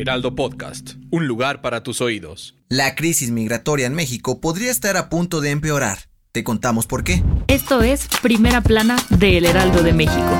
Heraldo 0.00 0.34
Podcast, 0.34 0.94
un 1.10 1.26
lugar 1.26 1.60
para 1.60 1.82
tus 1.82 2.00
oídos. 2.00 2.56
La 2.70 2.94
crisis 2.94 3.30
migratoria 3.30 3.86
en 3.86 3.92
México 3.92 4.40
podría 4.40 4.70
estar 4.70 4.96
a 4.96 5.10
punto 5.10 5.42
de 5.42 5.50
empeorar. 5.50 6.08
Te 6.32 6.42
contamos 6.42 6.86
por 6.86 7.04
qué. 7.04 7.22
Esto 7.48 7.82
es 7.82 8.08
Primera 8.22 8.62
Plana 8.62 8.96
de 9.10 9.36
El 9.36 9.44
Heraldo 9.44 9.82
de 9.82 9.92
México. 9.92 10.38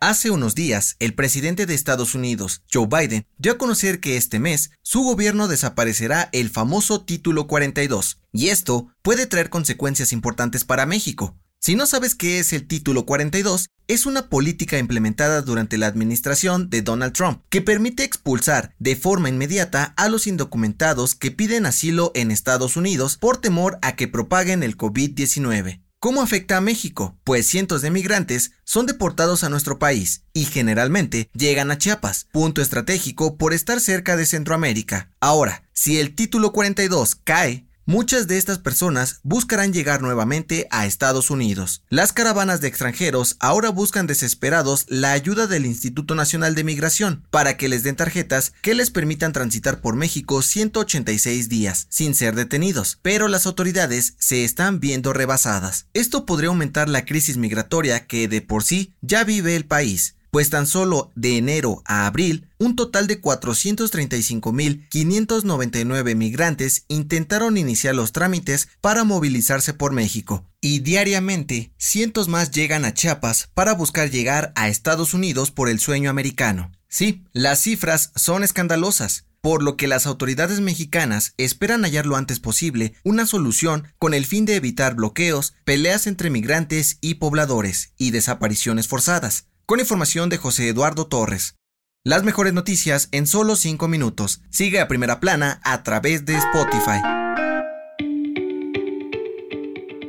Hace 0.00 0.30
unos 0.30 0.54
días, 0.54 0.94
el 1.00 1.14
presidente 1.14 1.66
de 1.66 1.74
Estados 1.74 2.14
Unidos, 2.14 2.62
Joe 2.72 2.86
Biden, 2.86 3.26
dio 3.38 3.52
a 3.52 3.58
conocer 3.58 3.98
que 3.98 4.16
este 4.16 4.38
mes 4.38 4.70
su 4.82 5.02
gobierno 5.02 5.48
desaparecerá 5.48 6.28
el 6.32 6.48
famoso 6.48 7.02
Título 7.04 7.48
42, 7.48 8.20
y 8.30 8.50
esto 8.50 8.86
puede 9.02 9.26
traer 9.26 9.50
consecuencias 9.50 10.12
importantes 10.12 10.62
para 10.62 10.86
México. 10.86 11.34
Si 11.66 11.76
no 11.76 11.86
sabes 11.86 12.14
qué 12.14 12.40
es 12.40 12.52
el 12.52 12.66
Título 12.66 13.06
42, 13.06 13.70
es 13.88 14.04
una 14.04 14.28
política 14.28 14.76
implementada 14.76 15.40
durante 15.40 15.78
la 15.78 15.86
administración 15.86 16.68
de 16.68 16.82
Donald 16.82 17.14
Trump 17.14 17.40
que 17.48 17.62
permite 17.62 18.04
expulsar 18.04 18.74
de 18.78 18.96
forma 18.96 19.30
inmediata 19.30 19.94
a 19.96 20.10
los 20.10 20.26
indocumentados 20.26 21.14
que 21.14 21.30
piden 21.30 21.64
asilo 21.64 22.12
en 22.14 22.30
Estados 22.30 22.76
Unidos 22.76 23.16
por 23.16 23.38
temor 23.38 23.78
a 23.80 23.96
que 23.96 24.08
propaguen 24.08 24.62
el 24.62 24.76
COVID-19. 24.76 25.80
¿Cómo 26.00 26.20
afecta 26.20 26.58
a 26.58 26.60
México? 26.60 27.16
Pues 27.24 27.46
cientos 27.46 27.80
de 27.80 27.90
migrantes 27.90 28.52
son 28.64 28.84
deportados 28.84 29.42
a 29.42 29.48
nuestro 29.48 29.78
país 29.78 30.24
y 30.34 30.44
generalmente 30.44 31.30
llegan 31.32 31.70
a 31.70 31.78
Chiapas, 31.78 32.26
punto 32.30 32.60
estratégico 32.60 33.38
por 33.38 33.54
estar 33.54 33.80
cerca 33.80 34.18
de 34.18 34.26
Centroamérica. 34.26 35.08
Ahora, 35.18 35.64
si 35.72 35.98
el 35.98 36.14
título 36.14 36.52
42 36.52 37.14
cae, 37.24 37.66
Muchas 37.86 38.26
de 38.26 38.38
estas 38.38 38.58
personas 38.58 39.20
buscarán 39.24 39.74
llegar 39.74 40.00
nuevamente 40.00 40.66
a 40.70 40.86
Estados 40.86 41.28
Unidos. 41.28 41.82
Las 41.90 42.14
caravanas 42.14 42.62
de 42.62 42.68
extranjeros 42.68 43.36
ahora 43.40 43.68
buscan 43.68 44.06
desesperados 44.06 44.86
la 44.88 45.12
ayuda 45.12 45.46
del 45.46 45.66
Instituto 45.66 46.14
Nacional 46.14 46.54
de 46.54 46.64
Migración 46.64 47.26
para 47.30 47.58
que 47.58 47.68
les 47.68 47.82
den 47.82 47.94
tarjetas 47.94 48.54
que 48.62 48.74
les 48.74 48.90
permitan 48.90 49.34
transitar 49.34 49.82
por 49.82 49.96
México 49.96 50.40
186 50.40 51.50
días 51.50 51.86
sin 51.90 52.14
ser 52.14 52.34
detenidos, 52.34 52.98
pero 53.02 53.28
las 53.28 53.44
autoridades 53.44 54.14
se 54.18 54.44
están 54.44 54.80
viendo 54.80 55.12
rebasadas. 55.12 55.86
Esto 55.92 56.24
podría 56.24 56.48
aumentar 56.48 56.88
la 56.88 57.04
crisis 57.04 57.36
migratoria 57.36 58.06
que 58.06 58.28
de 58.28 58.40
por 58.40 58.64
sí 58.64 58.94
ya 59.02 59.24
vive 59.24 59.56
el 59.56 59.66
país 59.66 60.16
pues 60.34 60.50
tan 60.50 60.66
solo 60.66 61.10
de 61.14 61.36
enero 61.36 61.84
a 61.84 62.08
abril, 62.08 62.48
un 62.58 62.74
total 62.74 63.06
de 63.06 63.22
435.599 63.22 66.16
migrantes 66.16 66.86
intentaron 66.88 67.56
iniciar 67.56 67.94
los 67.94 68.10
trámites 68.10 68.66
para 68.80 69.04
movilizarse 69.04 69.74
por 69.74 69.92
México, 69.92 70.44
y 70.60 70.80
diariamente 70.80 71.72
cientos 71.78 72.26
más 72.26 72.50
llegan 72.50 72.84
a 72.84 72.92
Chiapas 72.92 73.48
para 73.54 73.74
buscar 73.74 74.10
llegar 74.10 74.52
a 74.56 74.66
Estados 74.66 75.14
Unidos 75.14 75.52
por 75.52 75.68
el 75.68 75.78
sueño 75.78 76.10
americano. 76.10 76.72
Sí, 76.88 77.22
las 77.32 77.60
cifras 77.60 78.10
son 78.16 78.42
escandalosas, 78.42 79.26
por 79.40 79.62
lo 79.62 79.76
que 79.76 79.86
las 79.86 80.04
autoridades 80.04 80.58
mexicanas 80.58 81.34
esperan 81.36 81.84
hallar 81.84 82.06
lo 82.06 82.16
antes 82.16 82.40
posible 82.40 82.94
una 83.04 83.26
solución 83.26 83.86
con 84.00 84.14
el 84.14 84.26
fin 84.26 84.46
de 84.46 84.56
evitar 84.56 84.96
bloqueos, 84.96 85.54
peleas 85.64 86.08
entre 86.08 86.30
migrantes 86.30 86.98
y 87.00 87.14
pobladores 87.14 87.92
y 87.98 88.10
desapariciones 88.10 88.88
forzadas 88.88 89.46
con 89.66 89.80
información 89.80 90.28
de 90.28 90.36
José 90.36 90.68
Eduardo 90.68 91.06
Torres. 91.06 91.56
Las 92.04 92.22
mejores 92.22 92.52
noticias 92.52 93.08
en 93.12 93.26
solo 93.26 93.56
5 93.56 93.88
minutos. 93.88 94.42
Sigue 94.50 94.80
a 94.80 94.88
primera 94.88 95.20
plana 95.20 95.60
a 95.64 95.82
través 95.82 96.26
de 96.26 96.36
Spotify. 96.36 97.00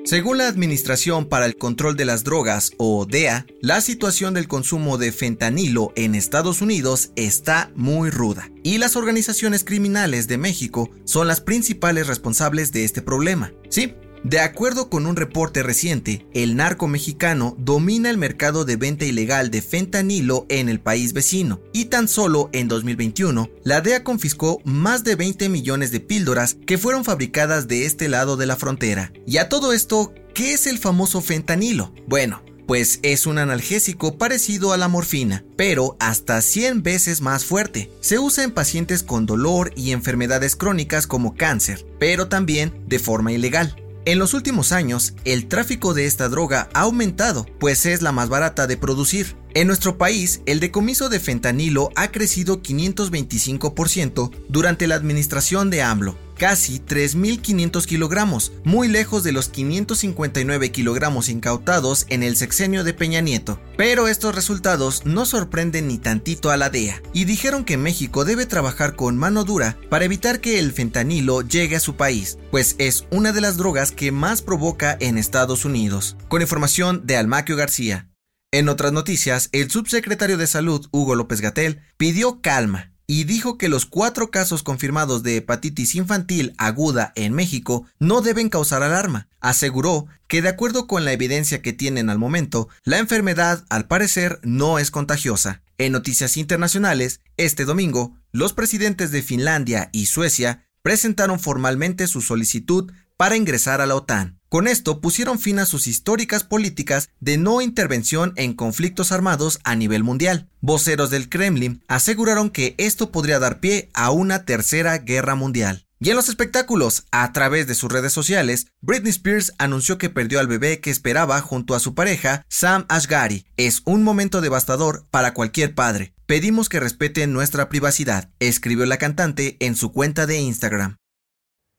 Según 0.04 0.38
la 0.38 0.48
Administración 0.48 1.26
para 1.30 1.48
el 1.48 1.56
Control 1.56 1.96
de 1.96 2.06
las 2.06 2.24
Drogas, 2.24 2.74
o 2.78 3.08
DEA, 3.08 3.48
la 3.60 3.82
situación 3.82 4.36
del 4.36 4.48
consumo 4.48 5.00
de 5.00 5.12
fentanilo 5.12 5.94
en 5.96 6.14
Estados 6.14 6.62
Unidos 6.62 7.10
está 7.16 7.72
muy 7.76 8.12
ruda, 8.12 8.52
y 8.64 8.78
las 8.78 8.96
organizaciones 8.98 9.64
criminales 9.64 10.28
de 10.28 10.38
México 10.38 10.92
son 11.06 11.28
las 11.28 11.42
principales 11.42 12.06
responsables 12.06 12.72
de 12.72 12.84
este 12.84 13.02
problema. 13.02 13.52
Sí, 13.70 13.96
de 14.26 14.40
acuerdo 14.40 14.90
con 14.90 15.06
un 15.06 15.16
reporte 15.16 15.62
reciente, 15.62 16.26
el 16.34 16.56
narco 16.56 16.88
mexicano 16.88 17.56
domina 17.60 18.10
el 18.10 18.18
mercado 18.18 18.66
de 18.66 18.76
venta 18.76 19.06
ilegal 19.06 19.52
de 19.52 19.62
fentanilo 19.62 20.48
en 20.50 20.68
el 20.68 20.80
país 20.80 21.14
vecino 21.14 21.62
y 21.74 21.86
tan 21.86 22.08
solo 22.08 22.50
en 22.52 22.68
2021 22.68 23.52
la 23.64 23.82
DEA 23.82 24.04
confiscó 24.04 24.62
más 24.66 25.04
de 25.04 25.16
20 25.16 25.48
millones 25.50 25.92
de 25.92 26.00
píldoras 26.00 26.58
que 26.66 26.80
fueron 26.80 27.06
fabricadas 27.06 27.68
de 27.68 27.86
este 27.86 28.10
lado 28.10 28.36
de 28.36 28.48
la 28.48 28.56
frontera. 28.56 29.14
Y 29.28 29.38
a 29.38 29.48
todo 29.48 29.74
esto, 29.74 30.12
¿qué 30.34 30.54
es 30.54 30.66
el 30.66 30.80
famoso 30.80 31.22
fentanilo? 31.22 31.94
Bueno, 32.08 32.42
pues 32.66 33.00
es 33.04 33.28
un 33.28 33.38
analgésico 33.38 34.18
parecido 34.18 34.74
a 34.74 34.78
la 34.78 34.88
morfina, 34.88 35.46
pero 35.56 35.98
hasta 36.00 36.42
100 36.42 36.82
veces 36.82 37.22
más 37.22 37.46
fuerte. 37.46 37.92
Se 38.02 38.18
usa 38.18 38.44
en 38.44 38.50
pacientes 38.50 39.04
con 39.04 39.28
dolor 39.28 39.72
y 39.76 39.92
enfermedades 39.92 40.56
crónicas 40.56 41.06
como 41.06 41.36
cáncer, 41.36 41.86
pero 42.00 42.28
también 42.28 42.74
de 42.88 42.98
forma 42.98 43.32
ilegal. 43.32 43.85
En 44.08 44.20
los 44.20 44.36
últimos 44.36 44.72
años, 44.72 45.16
el 45.26 45.48
tráfico 45.48 45.96
de 45.96 46.06
esta 46.06 46.30
droga 46.30 46.70
ha 46.76 46.82
aumentado, 46.82 47.48
pues 47.60 47.88
es 47.88 48.04
la 48.04 48.12
más 48.12 48.30
barata 48.30 48.68
de 48.68 48.78
producir. 48.78 49.36
En 49.56 49.68
nuestro 49.68 49.98
país, 49.98 50.42
el 50.46 50.60
decomiso 50.60 51.08
de 51.08 51.22
fentanilo 51.22 51.90
ha 51.96 52.12
crecido 52.12 52.62
525% 52.62 54.30
durante 54.50 54.86
la 54.86 54.96
administración 54.96 55.70
de 55.70 55.82
AMLO, 55.82 56.18
casi 56.38 56.80
3.500 56.80 57.86
kilogramos, 57.86 58.52
muy 58.66 58.90
lejos 58.90 59.24
de 59.24 59.32
los 59.32 59.48
559 59.48 60.74
kilogramos 60.74 61.30
incautados 61.30 62.06
en 62.10 62.22
el 62.22 62.36
sexenio 62.36 62.84
de 62.84 62.94
Peña 62.94 63.22
Nieto. 63.22 63.58
Pero 63.78 64.10
estos 64.10 64.36
resultados 64.36 65.06
no 65.06 65.26
sorprenden 65.26 65.88
ni 65.88 66.00
tantito 66.00 66.52
a 66.52 66.58
la 66.58 66.70
DEA, 66.70 67.02
y 67.14 67.24
dijeron 67.24 67.64
que 67.64 67.78
México 67.78 68.26
debe 68.26 68.46
trabajar 68.46 68.98
con 68.98 69.16
mano 69.16 69.46
dura 69.46 69.78
para 69.90 70.04
evitar 70.04 70.42
que 70.42 70.60
el 70.60 70.74
fentanilo 70.74 71.44
llegue 71.44 71.78
a 71.78 71.80
su 71.80 71.96
país, 71.96 72.40
pues 72.52 72.76
es 72.78 73.06
una 73.10 73.32
de 73.32 73.40
las 73.40 73.56
drogas 73.56 73.94
que 73.94 74.12
más 74.12 74.42
provoca 74.42 74.98
en 75.00 75.18
Estados 75.18 75.64
Unidos. 75.64 76.18
Con 76.28 76.42
información 76.42 77.08
de 77.08 77.16
Almaquio 77.16 77.56
García. 77.56 78.10
En 78.56 78.70
otras 78.70 78.94
noticias, 78.94 79.50
el 79.52 79.70
subsecretario 79.70 80.38
de 80.38 80.48
Salud, 80.48 80.88
Hugo 80.92 81.16
López 81.16 81.42
Gatel, 81.42 81.82
pidió 81.98 82.40
calma 82.40 82.94
y 83.06 83.26
dijo 83.26 83.58
que 83.58 83.68
los 83.68 83.86
cuatro 83.86 84.32
casos 84.32 84.64
confirmados 84.64 85.24
de 85.24 85.36
hepatitis 85.36 85.94
infantil 85.96 86.54
aguda 86.58 87.12
en 87.18 87.34
México 87.34 87.86
no 88.00 88.22
deben 88.22 88.48
causar 88.48 88.82
alarma. 88.82 89.28
Aseguró 89.42 90.06
que 90.30 90.42
de 90.42 90.48
acuerdo 90.48 90.88
con 90.88 91.04
la 91.04 91.12
evidencia 91.12 91.62
que 91.62 91.74
tienen 91.74 92.10
al 92.10 92.18
momento, 92.18 92.70
la 92.86 93.00
enfermedad 93.00 93.66
al 93.68 93.90
parecer 93.90 94.40
no 94.42 94.80
es 94.80 94.90
contagiosa. 94.90 95.62
En 95.78 95.92
noticias 95.92 96.38
internacionales, 96.38 97.20
este 97.36 97.66
domingo, 97.66 98.16
los 98.32 98.54
presidentes 98.54 99.12
de 99.12 99.22
Finlandia 99.22 99.90
y 99.92 100.06
Suecia 100.06 100.66
presentaron 100.82 101.42
formalmente 101.42 102.08
su 102.08 102.22
solicitud 102.22 102.90
para 103.18 103.36
ingresar 103.36 103.82
a 103.82 103.86
la 103.86 103.96
OTAN. 103.96 104.40
Con 104.50 104.68
esto 104.68 105.02
pusieron 105.02 105.40
fin 105.40 105.60
a 105.60 105.66
sus 105.66 105.88
históricas 105.88 106.44
políticas 106.44 107.10
de 107.20 107.38
no 107.38 107.62
intervención 107.62 108.34
en 108.36 108.54
conflictos 108.54 109.12
armados 109.12 109.60
a 109.64 109.76
nivel 109.76 110.04
mundial. 110.04 110.50
Voceros 110.62 111.10
del 111.10 111.30
Kremlin 111.30 111.84
aseguraron 111.88 112.50
que 112.50 112.76
esto 112.78 113.12
podría 113.12 113.40
dar 113.40 113.60
pie 113.60 113.90
a 113.94 114.12
una 114.12 114.46
tercera 114.46 114.98
guerra 115.00 115.36
mundial. 115.36 115.86
Y 116.00 116.10
en 116.10 116.18
los 116.18 116.30
espectáculos, 116.30 117.06
a 117.12 117.32
través 117.32 117.68
de 117.68 117.74
sus 117.74 117.92
redes 117.92 118.12
sociales, 118.12 118.68
Britney 118.82 119.12
Spears 119.12 119.54
anunció 119.58 119.98
que 119.98 120.10
perdió 120.10 120.40
al 120.40 120.48
bebé 120.48 120.82
que 120.82 120.92
esperaba 120.92 121.40
junto 121.42 121.74
a 121.74 121.80
su 121.80 121.96
pareja, 121.96 122.46
Sam 122.50 122.86
Ashgari. 122.90 123.46
Es 123.58 123.82
un 123.86 124.04
momento 124.04 124.42
devastador 124.42 125.08
para 125.10 125.34
cualquier 125.34 125.74
padre. 125.74 126.14
Pedimos 126.26 126.70
que 126.70 126.80
respeten 126.80 127.34
nuestra 127.34 127.70
privacidad, 127.70 128.30
escribió 128.40 128.86
la 128.86 128.98
cantante 128.98 129.58
en 129.60 129.76
su 129.76 129.94
cuenta 129.94 130.26
de 130.26 130.40
Instagram. 130.40 130.98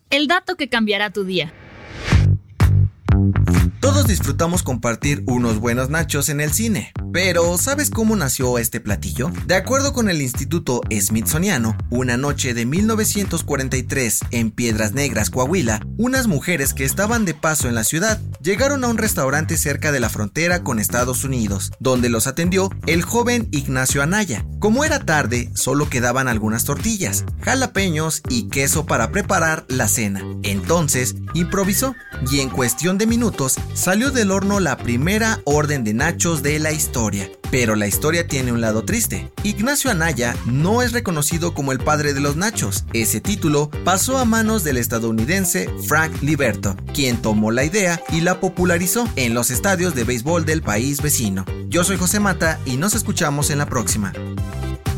El 0.09 0.29
dato 0.29 0.57
que 0.57 0.69
cambiará 0.69 1.11
tu 1.11 1.25
día. 1.25 1.53
Todos 3.81 4.07
disfrutamos 4.07 4.63
compartir 4.63 5.23
unos 5.27 5.59
buenos 5.59 5.91
nachos 5.91 6.29
en 6.29 6.41
el 6.41 6.53
cine, 6.53 6.93
Pero, 7.13 7.57
¿sabes 7.57 7.91
cómo 7.91 8.15
nació 8.15 8.59
este 8.59 8.81
platillo? 8.81 9.31
De 9.47 9.55
acuerdo 9.55 9.93
con 9.93 10.11
el 10.11 10.21
Instituto 10.21 10.83
Smithsoniano, 10.91 11.77
una 11.89 12.17
noche 12.17 12.53
de 12.53 12.67
1943 12.67 14.21
en 14.33 14.51
Piedras 14.51 14.93
Negras, 14.93 15.31
Coahuila, 15.31 15.81
unas 15.97 16.27
mujeres 16.27 16.75
que 16.75 16.85
estaban 16.85 17.25
de 17.25 17.35
paso 17.35 17.69
en 17.69 17.75
la 17.75 17.85
ciudad 17.85 18.21
llegaron 18.43 18.85
a 18.85 18.89
un 18.89 18.99
restaurante 18.99 19.57
cerca 19.57 19.93
de 19.93 20.01
la 20.01 20.11
frontera 20.11 20.63
con 20.63 20.79
Estados 20.79 21.25
Unidos, 21.25 21.73
donde 21.81 22.11
los 22.11 22.27
atendió 22.27 22.71
el 22.87 23.03
joven 23.03 23.49
Ignacio 23.51 24.03
Anaya. 24.03 24.45
Como 24.67 24.85
era 24.85 24.99
tarde, 24.99 25.49
solo 25.55 25.89
quedaban 25.89 26.27
algunas 26.27 26.65
tortillas, 26.65 27.25
jalapeños 27.41 28.21
y 28.29 28.49
queso 28.49 28.85
para 28.85 29.13
preparar 29.13 29.65
la 29.69 29.87
cena. 29.87 30.23
Entonces, 30.43 31.15
improvisó 31.35 31.95
y 32.33 32.41
en 32.41 32.51
cuestión 32.51 32.99
de 32.99 33.07
minutos 33.07 33.55
salió 33.75 34.11
del 34.11 34.33
horno 34.33 34.59
la 34.59 34.77
primera 34.77 35.39
orden 35.45 35.85
de 35.85 35.95
nachos 35.95 36.43
de 36.43 36.59
la 36.59 36.73
historia. 36.73 37.31
Pero 37.57 37.75
la 37.75 37.87
historia 37.87 38.27
tiene 38.27 38.53
un 38.53 38.61
lado 38.61 38.85
triste. 38.85 39.33
Ignacio 39.43 39.91
Anaya 39.91 40.37
no 40.45 40.83
es 40.83 40.93
reconocido 40.93 41.55
como 41.55 41.73
el 41.73 41.79
padre 41.79 42.13
de 42.13 42.21
los 42.21 42.37
nachos. 42.37 42.85
Ese 42.93 43.23
título 43.23 43.71
pasó 43.83 44.19
a 44.19 44.27
manos 44.27 44.63
del 44.63 44.77
estadounidense 44.77 45.71
Frank 45.89 46.13
Liberto, 46.21 46.77
quien 46.93 47.17
tomó 47.23 47.51
la 47.51 47.65
idea 47.65 47.99
y 48.13 48.21
la 48.21 48.41
popularizó 48.41 49.09
en 49.17 49.33
los 49.33 49.51
estadios 49.51 49.95
de 49.95 50.05
béisbol 50.05 50.45
del 50.45 50.61
país 50.61 51.01
vecino. 51.01 51.47
Yo 51.69 51.83
soy 51.83 51.97
José 51.97 52.21
Mata 52.21 52.61
y 52.67 52.77
nos 52.77 52.93
escuchamos 52.93 53.49
en 53.49 53.57
la 53.57 53.67
próxima. 53.71 54.13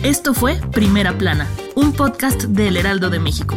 Esto 0.03 0.35
fue 0.35 0.61
Primera 0.73 1.17
Plana, 1.17 1.47
un 1.77 1.93
podcast 1.93 2.43
del 2.43 2.77
Heraldo 2.77 3.09
de 3.09 3.21
México. 3.21 3.57